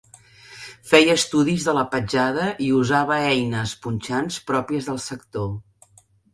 Feia 0.91 1.17
estudis 1.21 1.65
de 1.67 1.75
la 1.79 1.83
petjada 1.91 2.47
i 2.69 2.71
usava 2.79 3.21
eines 3.35 3.77
punxants 3.87 4.43
pròpies 4.51 4.93
del 4.93 5.01
sector. 5.09 5.51